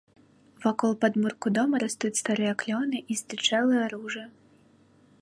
Вакол 0.63 0.95
падмурку 1.03 1.47
дома 1.59 1.81
растуць 1.85 2.13
старыя 2.21 2.53
клёны 2.65 2.97
і 3.11 3.19
здзічэлыя 3.23 3.83
ружы. 3.97 4.29